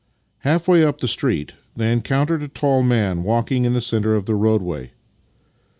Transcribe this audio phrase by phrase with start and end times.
[0.39, 4.33] Halfway up the street they encountered a tall man walking in the centre of the
[4.33, 4.93] roadway.